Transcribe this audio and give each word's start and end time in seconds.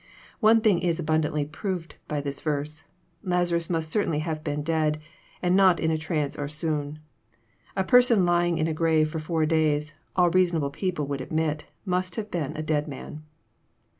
One 0.39 0.61
thing 0.61 0.79
is 0.81 0.97
abundantly 0.99 1.45
proved 1.45 1.97
by 2.07 2.21
this 2.21 2.41
verse. 2.41 2.85
Lazarus 3.23 3.69
must 3.69 3.91
certainly 3.91 4.17
have 4.17 4.43
been 4.43 4.63
dead, 4.63 4.99
and 5.43 5.55
not 5.55 5.79
in 5.79 5.91
a 5.91 5.97
trance 5.99 6.35
or 6.35 6.47
swoon. 6.47 6.97
A 7.75 7.83
per 7.83 8.01
son 8.01 8.25
lying 8.25 8.57
in 8.57 8.67
a 8.67 8.73
grave 8.73 9.11
for 9.11 9.19
four 9.19 9.45
days, 9.45 9.93
all 10.15 10.31
reasonable 10.31 10.71
people 10.71 11.05
would 11.05 11.21
admit, 11.21 11.67
must 11.85 12.15
have 12.15 12.31
been 12.31 12.57
a 12.57 12.63
dead 12.63 12.87
man. 12.87 13.21